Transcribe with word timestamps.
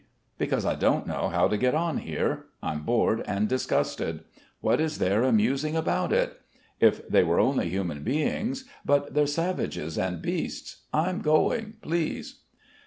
"Because 0.39 0.65
I 0.65 0.73
don't 0.73 1.05
know 1.05 1.29
how 1.29 1.47
to 1.47 1.57
get 1.59 1.75
on 1.75 1.99
here. 1.99 2.47
I'm 2.63 2.79
bored 2.81 3.21
and 3.27 3.47
disgusted. 3.47 4.23
What 4.59 4.81
is 4.81 4.97
there 4.97 5.21
amusing 5.21 5.75
about 5.75 6.11
it? 6.11 6.39
If 6.79 7.07
they 7.07 7.23
were 7.23 7.39
only 7.39 7.69
human 7.69 8.01
beings; 8.03 8.65
but 8.83 9.13
they're 9.13 9.27
savages 9.27 9.99
and 9.99 10.19
beasts. 10.19 10.85
I'm 10.91 11.21
going, 11.21 11.75
please." 11.83 12.37